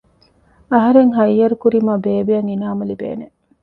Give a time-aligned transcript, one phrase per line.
[0.71, 3.25] އަހަރެން ހައްޔަރުކުރީމާ ބޭބެއަށް އިނާމު ލިބޭނެ